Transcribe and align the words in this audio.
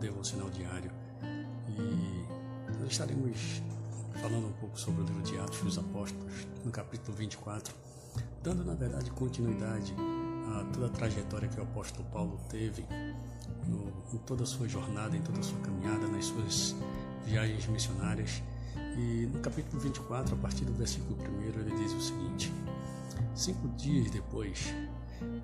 devocional 0.00 0.48
diário 0.48 0.90
e 1.68 2.72
nós 2.80 2.92
estaremos 2.92 3.62
falando 4.20 4.46
um 4.46 4.52
pouco 4.52 4.80
sobre 4.80 5.02
o 5.02 5.04
livro 5.04 5.22
de 5.22 5.38
Atos 5.38 5.60
dos 5.60 5.78
Apóstolos, 5.78 6.46
no 6.64 6.70
capítulo 6.70 7.16
24, 7.18 7.74
dando 8.42 8.64
na 8.64 8.74
verdade 8.74 9.10
continuidade 9.10 9.94
a 10.58 10.64
toda 10.72 10.86
a 10.86 10.88
trajetória 10.88 11.48
que 11.48 11.60
o 11.60 11.62
apóstolo 11.62 12.08
Paulo 12.10 12.40
teve 12.48 12.86
no, 13.68 13.92
em 14.14 14.18
toda 14.18 14.44
a 14.44 14.46
sua 14.46 14.66
jornada, 14.66 15.14
em 15.14 15.20
toda 15.20 15.40
a 15.40 15.42
sua 15.42 15.58
caminhada, 15.60 16.08
nas 16.08 16.24
suas 16.24 16.74
viagens 17.26 17.66
missionárias. 17.66 18.42
E 18.96 19.28
no 19.32 19.38
capítulo 19.40 19.80
24, 19.82 20.34
a 20.34 20.38
partir 20.38 20.64
do 20.64 20.72
versículo 20.72 21.14
1, 21.16 21.42
ele 21.60 21.76
diz 21.76 21.92
o 21.92 22.00
seguinte: 22.00 22.52
Cinco 23.34 23.68
dias 23.68 24.10
depois, 24.10 24.74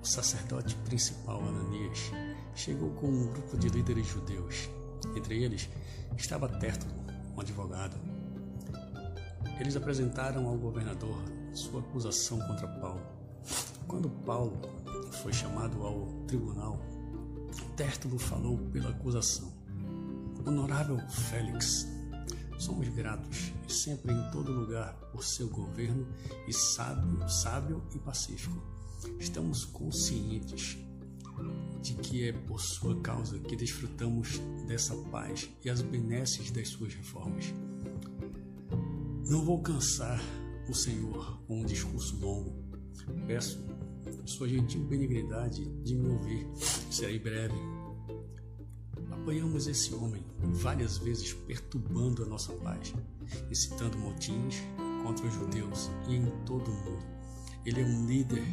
o 0.01 0.05
sacerdote 0.05 0.75
principal 0.85 1.41
Ananias 1.41 2.11
chegou 2.55 2.89
com 2.91 3.07
um 3.07 3.27
grupo 3.27 3.57
de 3.57 3.69
líderes 3.69 4.07
judeus. 4.07 4.69
Entre 5.15 5.43
eles 5.43 5.69
estava 6.17 6.47
Tértulo, 6.47 6.93
um 7.35 7.39
advogado. 7.41 7.95
Eles 9.59 9.75
apresentaram 9.75 10.47
ao 10.47 10.57
governador 10.57 11.17
sua 11.53 11.79
acusação 11.81 12.39
contra 12.39 12.67
Paulo. 12.67 13.01
Quando 13.87 14.09
Paulo 14.09 14.59
foi 15.21 15.33
chamado 15.33 15.81
ao 15.83 16.07
tribunal, 16.27 16.79
Tértulo 17.75 18.19
falou 18.19 18.57
pela 18.71 18.89
acusação. 18.89 19.51
Honorável 20.45 20.97
Félix, 21.09 21.87
somos 22.57 22.87
gratos 22.89 23.51
sempre 23.67 24.13
em 24.13 24.31
todo 24.31 24.51
lugar 24.51 24.93
por 25.11 25.23
seu 25.23 25.47
governo 25.49 26.07
e 26.47 26.53
sábio, 26.53 27.29
sábio 27.29 27.83
e 27.93 27.99
pacífico. 27.99 28.76
Estamos 29.19 29.65
conscientes 29.65 30.77
de 31.81 31.93
que 31.93 32.27
é 32.27 32.33
por 32.33 32.59
sua 32.59 32.99
causa 33.01 33.39
que 33.39 33.55
desfrutamos 33.55 34.39
dessa 34.67 34.95
paz 35.11 35.49
e 35.63 35.69
as 35.69 35.81
benesses 35.81 36.51
das 36.51 36.69
suas 36.69 36.93
reformas. 36.93 37.53
Não 39.29 39.43
vou 39.43 39.61
cansar 39.61 40.21
o 40.69 40.73
Senhor 40.73 41.41
com 41.47 41.61
um 41.61 41.65
discurso 41.65 42.17
longo. 42.19 42.65
Peço 43.25 43.63
sua 44.25 44.47
gentil 44.47 44.83
benignidade 44.83 45.65
de 45.83 45.95
me 45.95 46.09
ouvir. 46.09 46.47
Serei 46.91 47.19
breve. 47.19 47.55
Apanhamos 49.11 49.67
esse 49.67 49.93
homem 49.93 50.23
várias 50.39 50.97
vezes 50.97 51.33
perturbando 51.33 52.23
a 52.23 52.25
nossa 52.25 52.53
paz, 52.53 52.93
incitando 53.49 53.97
motins 53.97 54.55
contra 55.03 55.25
os 55.25 55.33
judeus 55.33 55.89
e 56.07 56.15
em 56.15 56.25
todo 56.45 56.69
o 56.69 56.73
mundo. 56.73 57.05
Ele 57.65 57.81
é 57.81 57.85
um 57.85 58.05
líder 58.05 58.43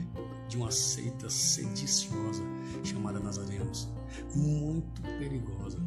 de 0.54 0.58
uma 0.58 0.70
seita 0.70 1.28
sediciosa 1.28 2.42
chamada 2.84 3.18
Nazarenos, 3.18 3.88
muito 4.36 5.02
perigosa. 5.18 5.78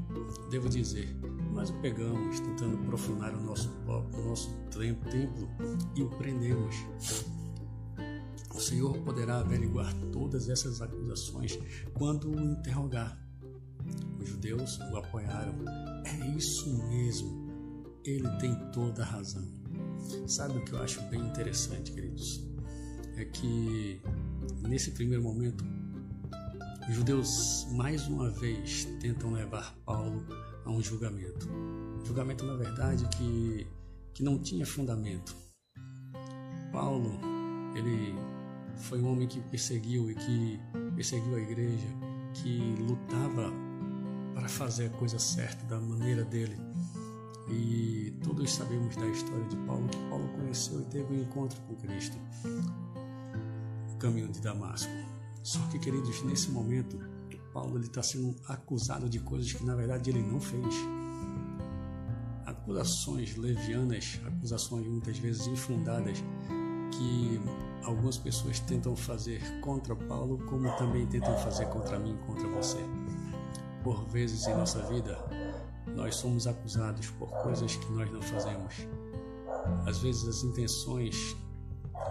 Devo 0.52 0.68
dizer, 0.68 1.16
nós 1.54 1.70
o 1.70 1.74
pegamos 1.76 2.42
tentando 2.42 2.78
profanar 2.80 3.34
o 3.34 3.42
nosso, 3.42 3.72
o 3.88 4.28
nosso 4.28 4.54
templo 4.70 5.10
e 5.96 6.04
o 6.04 6.10
prendemos. 6.10 6.76
O 8.54 8.60
Senhor 8.60 8.98
poderá 9.04 9.40
averiguar 9.40 9.94
todas 10.12 10.50
essas 10.50 10.82
acusações 10.82 11.58
quando 11.94 12.30
o 12.30 12.52
interrogar. 12.52 13.18
Os 14.20 14.28
judeus 14.28 14.80
o 14.92 14.98
apoiaram. 14.98 15.54
É 16.04 16.28
isso 16.36 16.78
mesmo. 16.90 17.48
Ele 18.04 18.28
tem 18.40 18.54
toda 18.72 19.02
a 19.02 19.06
razão. 19.06 19.48
Sabe 20.28 20.58
o 20.58 20.66
que 20.66 20.74
eu 20.74 20.82
acho 20.82 21.02
bem 21.04 21.22
interessante, 21.22 21.92
queridos? 21.94 22.46
É 23.16 23.26
que 23.26 24.02
nesse 24.68 24.92
primeiro 24.92 25.24
momento, 25.24 25.64
os 26.88 26.96
judeus 26.96 27.68
mais 27.72 28.08
uma 28.08 28.30
vez 28.30 28.86
tentam 29.02 29.32
levar 29.32 29.76
Paulo 29.86 30.26
a 30.66 30.72
um 30.72 30.82
julgamento. 30.82 31.50
Um 31.50 32.06
julgamento, 32.06 32.46
na 32.46 32.56
verdade, 32.56 33.08
que, 33.18 33.68
que 34.14 34.24
não 34.24 34.40
tinha 34.40 34.66
fundamento. 34.66 35.36
Paulo, 36.72 37.20
ele 37.76 38.16
foi 38.78 39.02
um 39.02 39.12
homem 39.12 39.28
que 39.28 39.42
perseguiu 39.42 40.10
e 40.10 40.16
que 40.16 40.60
perseguiu 40.96 41.36
a 41.36 41.40
igreja, 41.40 41.88
que 42.34 42.76
lutava 42.80 43.52
para 44.34 44.48
fazer 44.48 44.88
a 44.88 44.90
coisa 44.92 45.20
certa 45.20 45.66
da 45.66 45.82
maneira 45.82 46.24
dele. 46.24 46.58
E 47.50 48.14
todos 48.24 48.54
sabemos 48.54 48.96
da 48.96 49.08
história 49.08 49.46
de 49.46 49.56
Paulo, 49.58 49.88
que 49.88 49.98
Paulo 50.10 50.28
conheceu 50.38 50.82
e 50.82 50.86
teve 50.86 51.14
um 51.14 51.22
encontro 51.22 51.60
com 51.62 51.76
Cristo 51.76 52.18
caminho 53.98 54.30
de 54.30 54.40
Damasco. 54.40 54.92
Só 55.44 55.60
que, 55.68 55.80
queridos, 55.80 56.24
nesse 56.24 56.50
momento, 56.50 57.00
Paulo 57.58 57.80
está 57.80 58.04
sendo 58.04 58.36
acusado 58.48 59.10
de 59.10 59.20
coisas 59.20 59.52
que 59.52 59.66
na 59.66 59.74
verdade 59.74 60.12
ele 60.12 60.22
não 60.22 60.40
fez. 60.40 60.76
Acusações 62.46 63.36
levianas, 63.36 64.22
acusações 64.28 64.86
muitas 64.86 65.18
vezes 65.18 65.48
infundadas, 65.48 66.24
que 66.92 67.42
algumas 67.84 68.18
pessoas 68.18 68.60
tentam 68.60 68.96
fazer 68.96 69.42
contra 69.62 69.96
Paulo, 69.96 70.38
como 70.46 70.70
também 70.78 71.08
tentam 71.08 71.36
fazer 71.40 71.66
contra 71.70 71.98
mim, 71.98 72.16
contra 72.28 72.48
você. 72.48 72.78
Por 73.84 74.06
vezes 74.08 74.46
em 74.46 74.54
nossa 74.54 74.84
vida, 74.84 75.18
nós 75.96 76.16
somos 76.16 76.46
acusados 76.46 77.10
por 77.12 77.30
coisas 77.42 77.76
que 77.76 77.92
nós 77.92 78.12
não 78.12 78.22
fazemos. 78.22 78.76
Às 79.88 79.98
vezes 79.98 80.28
as 80.28 80.44
intenções 80.44 81.36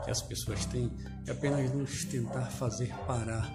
que 0.04 0.10
as 0.10 0.22
pessoas 0.22 0.64
têm 0.66 0.92
é 1.26 1.32
apenas 1.32 1.72
nos 1.72 2.04
tentar 2.04 2.46
fazer 2.46 2.94
parar 3.06 3.50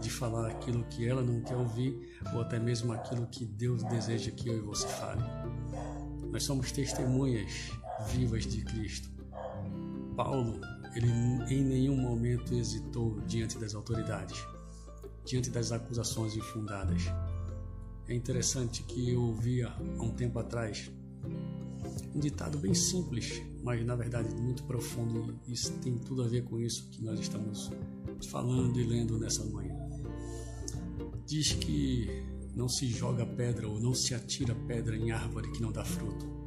de 0.00 0.10
falar 0.10 0.50
aquilo 0.50 0.84
que 0.84 1.08
ela 1.08 1.22
não 1.22 1.40
quer 1.40 1.56
ouvir 1.56 2.18
ou 2.34 2.40
até 2.40 2.58
mesmo 2.58 2.92
aquilo 2.92 3.26
que 3.26 3.46
Deus 3.46 3.82
deseja 3.84 4.30
que 4.30 4.48
eu 4.48 4.58
e 4.58 4.60
você 4.60 4.86
fale. 4.86 5.22
Nós 6.30 6.42
somos 6.44 6.72
testemunhas 6.72 7.70
vivas 8.08 8.44
de 8.46 8.62
Cristo. 8.64 9.08
Paulo 10.16 10.60
ele 10.94 11.08
em 11.52 11.64
nenhum 11.64 11.96
momento 11.96 12.54
hesitou 12.54 13.20
diante 13.22 13.58
das 13.58 13.74
autoridades, 13.74 14.46
diante 15.24 15.50
das 15.50 15.72
acusações 15.72 16.36
infundadas. 16.36 17.02
É 18.06 18.14
interessante 18.14 18.82
que 18.82 19.10
eu 19.10 19.22
ouvia 19.22 19.68
há 19.68 20.02
um 20.02 20.10
tempo 20.10 20.38
atrás 20.38 20.90
um 22.14 22.20
ditado 22.20 22.58
bem 22.58 22.74
simples, 22.74 23.42
mas 23.62 23.84
na 23.84 23.96
verdade 23.96 24.34
muito 24.40 24.62
profundo, 24.64 25.38
e 25.46 25.52
isso 25.52 25.72
tem 25.78 25.98
tudo 25.98 26.22
a 26.22 26.28
ver 26.28 26.44
com 26.44 26.60
isso 26.60 26.88
que 26.90 27.02
nós 27.02 27.18
estamos 27.18 27.70
falando 28.28 28.78
e 28.80 28.84
lendo 28.84 29.18
nessa 29.18 29.44
manhã. 29.44 29.74
Diz 31.26 31.52
que 31.52 32.08
não 32.54 32.68
se 32.68 32.86
joga 32.86 33.26
pedra 33.26 33.68
ou 33.68 33.80
não 33.80 33.94
se 33.94 34.14
atira 34.14 34.54
pedra 34.66 34.96
em 34.96 35.10
árvore 35.10 35.50
que 35.50 35.60
não 35.60 35.72
dá 35.72 35.84
fruto 35.84 36.44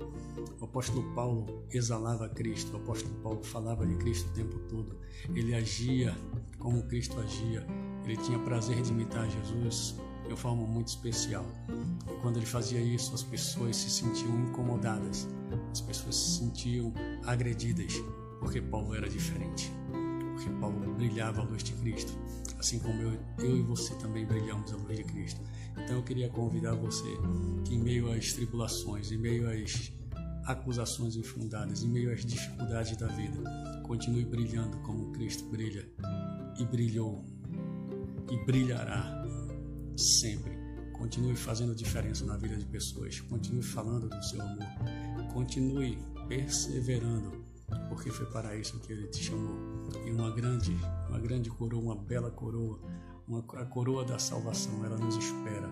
o 0.60 0.66
apóstolo 0.66 1.04
Paulo 1.14 1.64
exalava 1.72 2.28
Cristo, 2.30 2.74
o 2.74 2.78
apóstolo 2.78 3.14
Paulo 3.22 3.44
falava 3.44 3.86
de 3.86 3.96
Cristo 3.96 4.30
o 4.30 4.34
tempo 4.34 4.60
todo. 4.68 4.98
Ele 5.36 5.54
agia 5.54 6.16
como 6.58 6.84
Cristo 6.88 7.20
agia. 7.20 7.66
Ele 8.04 8.18
tinha 8.18 8.40
prazer 8.40 8.82
de 8.82 8.92
imitar 8.92 9.30
Jesus 9.30 9.96
de 10.28 10.34
uma 10.34 10.38
forma 10.38 10.68
muito 10.68 10.90
especial. 10.90 11.46
E 12.08 12.22
quando 12.22 12.38
ele 12.38 12.46
fazia 12.46 12.82
isso, 12.82 13.14
as 13.16 13.24
pessoas 13.24 13.76
se 13.76 13.90
sentiam 13.90 14.38
incomodadas, 14.42 15.28
as 15.72 15.82
pessoas 15.82 16.16
se 16.16 16.40
sentiam 16.40 16.94
agredidas, 17.26 17.94
porque 18.40 18.62
Paulo 18.62 18.94
era 18.94 19.10
diferente, 19.10 19.72
porque 20.36 20.50
Paulo 20.60 20.94
brilhava 20.96 21.42
a 21.42 21.44
luz 21.44 21.64
de 21.64 21.74
Cristo, 21.74 22.14
assim 22.60 22.80
como 22.80 23.02
eu, 23.02 23.20
eu 23.40 23.58
e 23.58 23.62
você 23.62 23.96
também 23.96 24.26
brilhamos 24.26 24.72
a 24.74 24.78
luz 24.78 24.98
de 24.98 25.04
Cristo. 25.06 25.42
Então 25.78 25.98
eu 25.98 26.04
queria 26.04 26.30
convidar 26.30 26.76
você 26.76 27.18
que, 27.66 27.76
em 27.76 27.80
meio 27.80 28.12
às 28.12 28.34
tribulações, 28.34 29.12
em 29.12 29.18
meio 29.18 29.50
às 29.50 29.92
acusações 30.46 31.16
infundadas, 31.16 31.84
em 31.84 31.88
meio 31.88 32.12
às 32.12 32.26
dificuldades 32.26 32.96
da 32.98 33.08
vida, 33.08 33.42
continue 33.84 34.26
brilhando 34.26 34.78
como 34.80 35.12
Cristo 35.12 35.46
brilha 35.50 35.88
e 36.58 36.66
brilhou 36.66 37.26
e 38.30 38.46
brilhará 38.46 39.26
sempre. 39.98 40.58
Continue 40.94 41.36
fazendo 41.36 41.76
diferença 41.76 42.26
na 42.26 42.38
vida 42.38 42.56
de 42.56 42.66
pessoas, 42.66 43.20
continue 43.22 43.62
falando 43.62 44.10
do 44.10 44.24
seu 44.24 44.42
amor, 44.42 44.66
continue 45.32 45.98
perseverando, 46.28 47.46
porque 47.90 48.10
foi 48.10 48.26
para 48.28 48.56
isso 48.56 48.80
que 48.80 48.94
ele 48.94 49.08
te 49.08 49.24
chamou. 49.24 49.56
E 50.06 50.12
uma 50.12 50.32
grande, 50.32 50.76
uma 51.08 51.20
grande 51.20 51.50
coroa, 51.50 51.82
uma 51.82 51.96
bela 51.96 52.32
coroa, 52.32 52.80
uma, 53.28 53.40
a 53.40 53.66
coroa 53.66 54.04
da 54.06 54.18
salvação, 54.18 54.84
ela 54.86 54.98
nos 54.98 55.16
espera. 55.18 55.70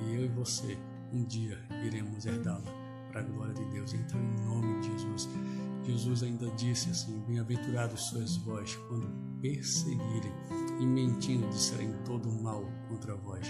E 0.00 0.14
eu 0.14 0.24
e 0.24 0.28
você 0.28 0.78
um 1.12 1.24
dia 1.24 1.58
iremos 1.84 2.24
herdá-la 2.24 2.72
para 3.10 3.20
a 3.20 3.24
glória 3.24 3.52
de 3.52 3.64
Deus. 3.66 3.92
Então, 3.92 4.18
em 4.18 4.44
nome 4.46 4.80
de 4.80 4.88
Jesus, 4.92 5.28
Jesus 5.84 6.22
ainda 6.22 6.50
disse 6.52 6.90
assim: 6.90 7.20
Bem-aventurados 7.26 8.08
sois 8.08 8.36
vós 8.38 8.76
quando 8.88 9.08
perseguirem 9.40 10.32
e 10.80 10.86
mentindo 10.86 11.48
disserem 11.48 11.92
todo 12.04 12.28
o 12.28 12.42
mal 12.42 12.64
contra 12.88 13.16
vós. 13.16 13.46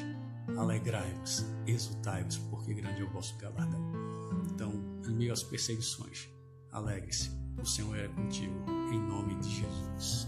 Alegrai-vos, 0.57 1.45
exultai-vos, 1.67 2.39
porque 2.39 2.75
grande 2.75 3.03
é 3.03 3.05
o 3.05 3.11
vosso 3.11 3.37
galardão. 3.39 3.81
Então, 4.51 4.73
em 5.07 5.15
meio 5.15 5.33
às 5.33 5.43
perseguições, 5.43 6.29
alegre-se, 6.73 7.31
o 7.61 7.67
Senhor 7.67 7.97
é 7.97 8.09
contigo, 8.09 8.55
em 8.91 9.01
nome 9.01 9.35
de 9.37 9.51
Jesus. 9.51 10.22